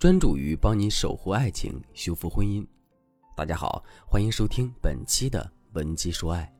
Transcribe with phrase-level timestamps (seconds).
[0.00, 2.66] 专注于帮你守护爱情、修复婚姻。
[3.36, 5.38] 大家好，欢迎收听本期的
[5.74, 6.50] 《文姬说爱》。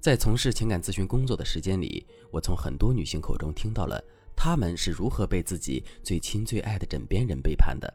[0.00, 4.02] 在从事情感咨询工作的时间里，我从很多女性口中听到了
[4.34, 7.94] 她们是如何被自己最亲最爱的枕边人背叛的，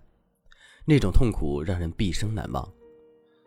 [0.86, 2.72] 那种痛苦让人毕生难忘。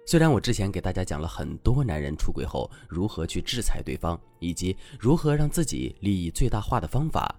[0.04, 7.32] 虽然我之前给大家讲了很多男人出轨后如何去制裁对方，以及如何让自己利益最大化的方法。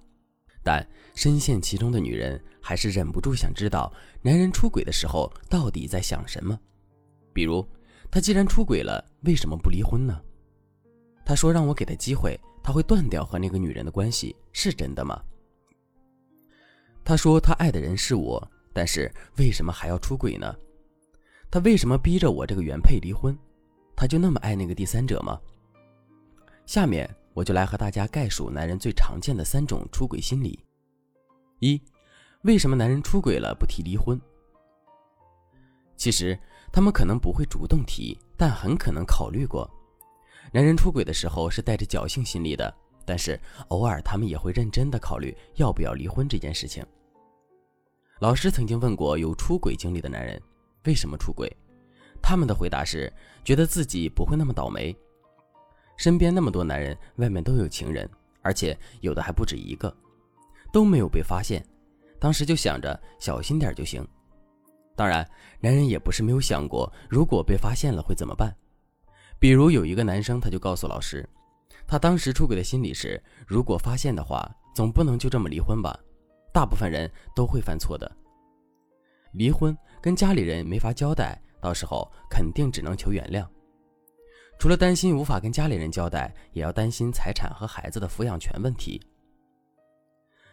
[0.64, 6.60] 但深陷其中的女人还是忍不住想知道，男人出轨的时候到底在想什么。
[7.34, 7.68] 比如，
[8.10, 10.22] 他既然出轨了，为什么不离婚呢？
[11.26, 15.22] 他说让我给他机会，他会断掉和那个女人的关系，是真的吗？
[17.04, 20.56] 他说他爱的人是我，但是为什么还要出轨呢？
[21.50, 23.38] 他为什么逼着我这个原配离婚？
[23.96, 25.40] 他就那么爱那个第三者吗？
[26.66, 27.10] 下面。
[27.34, 30.64] 我就来和大家概述男人最常见的三种出轨心理。
[31.60, 31.82] 一，
[32.44, 34.20] 为什么男人出轨了不提离婚？
[35.96, 36.38] 其实
[36.72, 39.70] 他们可能不会主动提，但很可能考虑过。
[40.52, 42.74] 男人出轨的时候是带着侥幸心理的，
[43.06, 46.84] 但是偶尔他们也会认真的考虑要不要离婚这件事情。
[48.20, 50.42] 老师曾经问过有出轨经历的男人，
[50.86, 51.52] 为什么出轨？
[52.22, 53.12] 他们的回答是
[53.44, 54.96] 觉得自己不会那么倒霉。
[56.02, 58.10] 身边那么多男人，外面都有情人，
[58.42, 59.96] 而且有的还不止一个，
[60.74, 61.64] 都没有被发现。
[62.20, 64.04] 当时就想着小心点就行。
[64.96, 65.24] 当然，
[65.60, 68.52] 男人也不是没有想过，如果被发现了会怎么办。
[69.38, 71.24] 比如有一个男生，他就告诉老师，
[71.86, 75.96] 他当时出轨的心理是：如果发现的话，总不能就这么离婚吧？
[76.52, 78.12] 大部分人都会犯错的。
[79.34, 83.46] 离婚跟家里人没法交代，到时候肯定只能求原谅。
[84.62, 89.02] 除了担心无法跟家里人交代，也要担心财产和孩子的抚养权问题。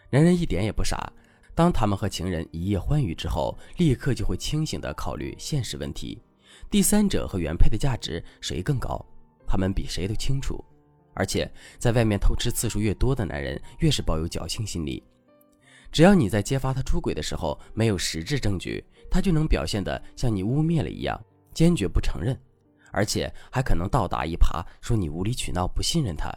[0.09, 1.13] 男人一点也不傻，
[1.55, 6.23] 当他们和情人一夜欢愉之后，立刻就会清醒地考虑现实问题：
[6.71, 9.05] 第三者和原配的价值谁更高？
[9.47, 10.65] 他们比谁都清楚。
[11.13, 11.47] 而且，
[11.79, 15.05] 在外面偷吃次数越多的男人，越是抱有侥幸心理。
[15.93, 22.35] 只要你在揭发他出轨的时候没有实质证据，他就能表现得像你污蔑了一样，坚决不承认。
[22.93, 26.33] 而且还可能倒打一耙，说你无理取闹，不信任他。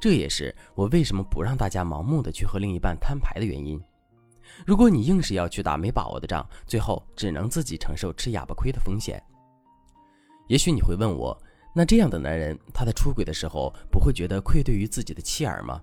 [0.00, 3.80] 这也是我为什么不让大家盲目的去和另一半摊牌的原因。
[4.66, 9.22] 如果你硬是要去打没把握的仗，最后只能自己承受吃哑巴亏的风险。
[10.48, 11.40] 也许你会问我，
[11.72, 15.80] 那这样的男人，他在出轨的时候不会觉得愧对于自己的妻儿吗？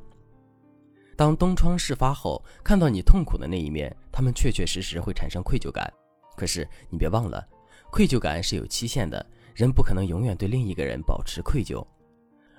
[1.16, 5.92] 当东窗事发后，看到你痛苦的那一面，他们确确实实会产生愧疚感。
[6.36, 7.46] 可是你别忘了，
[7.90, 9.26] 愧疚感是有期限的。
[9.60, 11.86] 人不可能永远对另一个人保持愧疚，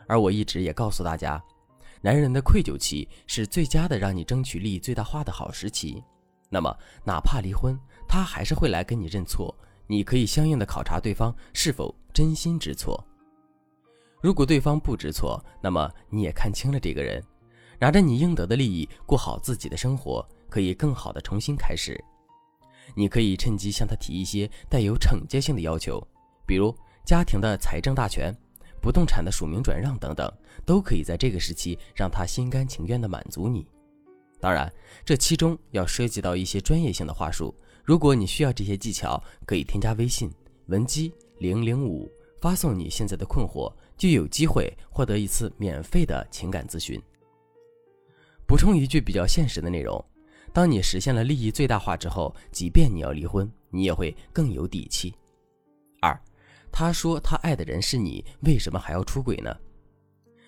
[0.07, 1.43] 而我一直也告诉大家，
[2.03, 6.05] 男人的愧疚期是最佳的让你争取利益最大化的好时期。
[6.51, 6.71] 那么，
[7.03, 7.75] 哪怕离婚，
[8.07, 9.57] 他还是会来跟你认错。
[9.87, 13.03] 你可以相应的考察对方是否真心知错。
[14.21, 17.25] 如果对方不知错，那么你也看清了这个人，
[17.79, 21.99] 拿着你应得的利益过好自己的生活，可以更好的重新开始。
[22.95, 26.07] 你可以趁机向他提一些带有惩戒性的要求，
[26.47, 26.77] 比如。
[27.05, 28.35] 家庭的财政大权、
[28.81, 30.33] 不动产的署名转让等等，
[30.65, 33.67] 都可以在这个时期让他心甘情愿地满足你。
[34.41, 34.73] 当然，
[35.05, 37.55] 这其中要涉及到一些专业性的话术。
[37.85, 40.31] 如果你需要这些技巧，可以添加微信
[40.67, 47.01] 文姬零零五，发送你现在的困惑，就有机会获得一次免费的情感咨询。
[48.47, 50.03] 补充一句比较现实的内容：
[50.53, 55.15] 当你实现了利益最大化之后，即便你要离婚，你也会更有底气。
[56.73, 59.55] 他说他爱的人是你，为什么还要出轨呢？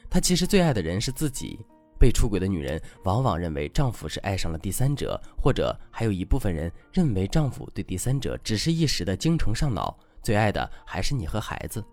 [0.09, 1.59] 他其实最爱的人是自己。
[1.99, 11.84] 被出轨的女人往往认为丈夫是爱上了第三者，或者还有一部分人认为丈夫对第三者只是一时的精虫上脑，最爱的还是你和孩子。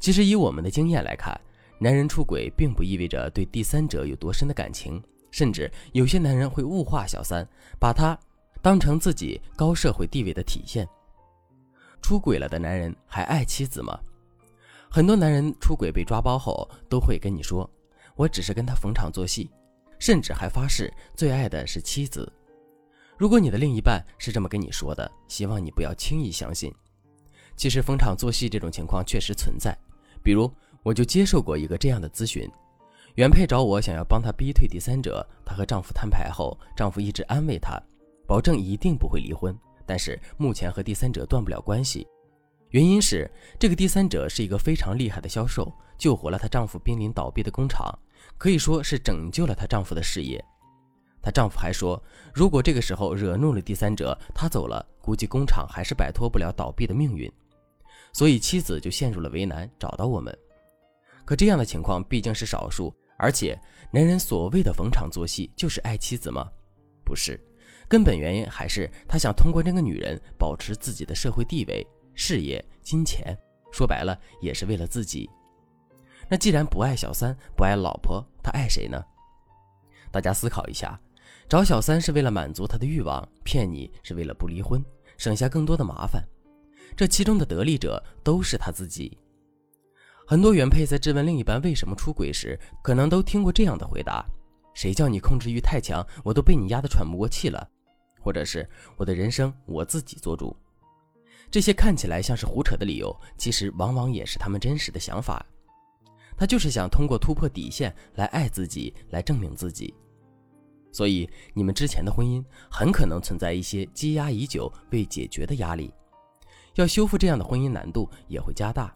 [0.00, 1.40] 其实以我们的经验来看，
[1.78, 5.00] 男人出轨并不意味着对第三者有多深的感情，
[5.30, 8.18] 甚至有些男人会物化小三，把她
[8.60, 10.84] 当成自己高社会地位的体现。
[12.06, 13.98] 出轨了的男人还爱妻子吗？
[14.88, 17.68] 很多男人出轨被抓包后，都会跟你说
[18.14, 19.50] ：“我只是跟他逢场作戏。”
[19.98, 22.32] 甚至还发誓最爱的是妻子。
[23.16, 26.72] 如果你的另一半是这么跟你说的，希望你不要轻易相信。
[27.56, 29.76] 其实逢场作戏这种情况确实存在。
[30.22, 30.48] 比如，
[30.84, 32.48] 我就接受过一个这样的咨询：
[33.16, 37.82] 原配找我想要帮他逼退第三者，她和丈夫摊牌后，丈夫一直安慰她，
[38.28, 39.52] 保证一定不会离婚。
[39.86, 42.06] 但是目前和第三者断不了关系，
[42.70, 47.96] 原因是这个第三者是一个非常厉害的销售，救活了她丈夫濒临倒闭的工厂，
[48.36, 50.44] 可以说是拯救了她丈夫的事业。
[51.22, 52.02] 她丈夫还说，
[52.34, 57.30] 如果这个时候惹怒了第三者，她走了，估计工厂还是摆脱不了倒闭的命运。
[58.12, 60.36] 所以妻子就陷入了为难，找到我们。
[61.24, 63.58] 可这样的情况毕竟是少数，而且
[63.90, 66.48] 男人所谓的逢场作戏，就是爱妻子吗？
[67.04, 67.40] 不是，
[67.88, 73.36] 根本原因还是他想通过这个女人保持自己的社会地位、事业、金钱，
[73.72, 75.28] 说白了也是为了自己。
[76.28, 79.00] 那既然不爱小三，不爱老婆，他爱谁呢？
[80.10, 80.98] 大家思考一下，
[81.48, 84.84] 找小三是为了满足他的欲望，骗你是为了不离婚，
[85.16, 86.20] 省下更多的麻烦。
[86.96, 89.16] 这其中的得利者都是他自己。
[90.26, 94.26] 很多原配在质问另一半为什么出轨时，可能都听过这样的回答
[94.74, 97.68] ：“谁叫你控制欲太强，我都被你压得喘不过气了。”
[98.26, 98.68] 或者是
[98.98, 100.54] “我的人生我自己做主。”
[101.48, 105.46] 这些看起来像是胡扯的理由，其实往往也是他们真实的想法。
[106.36, 109.94] 他就是想通过突破底线来爱自己，来证明自己。
[110.90, 115.94] 所以，你们之前的婚姻很可能存在一些积压已久未解决的压力。
[116.74, 118.92] 要修复这样的婚姻难度也会加大。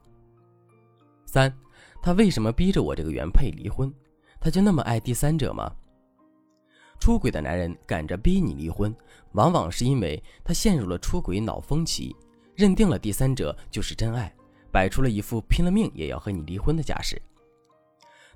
[1.24, 1.56] 三，
[2.02, 3.94] 他为什么逼着我这个原配离婚？
[4.40, 5.72] 他就那么爱第三者吗？
[7.00, 8.94] 出轨的男人赶着逼你离婚，
[9.32, 12.14] 往往是因为他陷入了出轨脑风期，
[12.54, 14.32] 认定了第三者就是真爱，
[14.70, 17.20] 摆出了一副拼了命也要和你离婚的架势。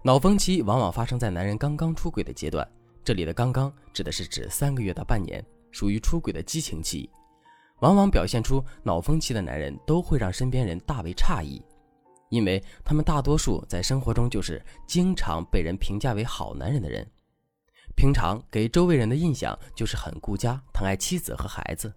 [0.02, 2.66] 脑风期往往发生在男人刚刚出轨的阶段，
[3.05, 7.08] 这里的“刚刚”指的是指三个月到半年，属于出轨的激情期。
[7.81, 11.62] 往往表现出脑风期的男人都会让身边人大为诧异，
[12.31, 17.06] 因为他们大多数在生活中就是经常被人评价为好男人的人，
[17.94, 21.93] 平常给周围人的印象就是很顾家、疼爱妻子和孩子。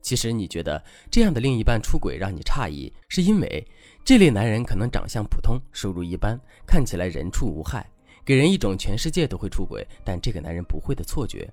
[0.00, 3.66] 其实你觉得这样的另一半出轨让你诧异，是因为
[4.04, 7.84] 这类男人可能长相普通、收入一般，看起来人畜无害，
[8.24, 11.52] 给人一种全世界都会出轨，但这个男人不会的错觉。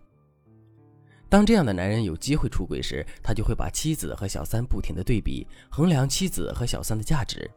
[1.28, 7.50] 当这样的男人有机会出轨时，他就会把妻子和小三不停的对比，衡量妻子和小三的价值。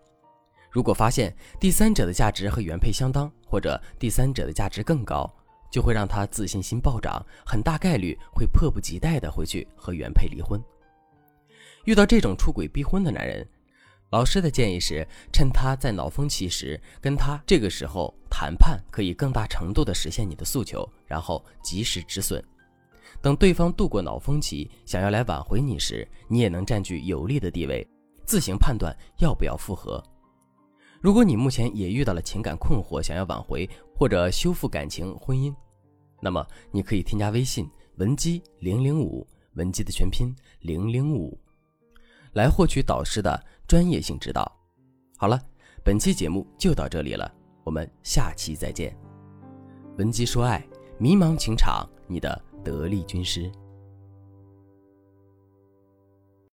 [0.70, 5.30] 如果发现第三者的价值和原配相当，或者第三者的价值更高，
[5.70, 10.62] 就会让他自信心暴涨，很大概率会迫不及待的回去和原配离婚。
[11.84, 13.46] 遇到这种出轨逼婚的男人，
[14.10, 22.42] 老师的建议是，趁他在脑风期时，跟他这个时候谈判，可以更大程度的实现你的诉求，然后及时止损。
[23.20, 27.86] 等对方度过脑风期，想要来挽回你时，你也能占据有利的地位，
[28.26, 30.02] 自行判断要不要复合。
[31.00, 35.54] 如果你目前也遇到了情感困惑，想要挽回或者修复感情、婚姻，
[36.20, 41.38] 那么你可以添加微信文姬零零五，文姬的全拼零零五，
[42.32, 44.50] 来获取导师的专业性指导。
[45.16, 45.40] 好了，
[45.84, 47.32] 本期节目就到这里了，
[47.64, 48.96] 我们下期再见。
[49.96, 50.66] 文姬说爱，
[50.98, 52.42] 迷茫情场，你的。
[52.64, 53.50] 得力军师。